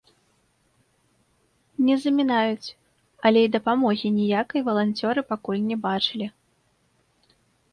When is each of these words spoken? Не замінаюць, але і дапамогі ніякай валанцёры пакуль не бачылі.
Не 1.89 1.95
замінаюць, 2.05 2.73
але 3.31 3.39
і 3.49 3.51
дапамогі 3.57 4.07
ніякай 4.17 4.65
валанцёры 4.71 5.19
пакуль 5.35 5.63
не 5.69 5.77
бачылі. 5.85 6.27